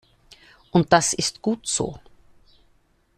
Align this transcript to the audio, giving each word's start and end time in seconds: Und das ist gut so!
Und 0.71 0.91
das 0.93 1.13
ist 1.13 1.43
gut 1.43 1.67
so! 1.67 1.99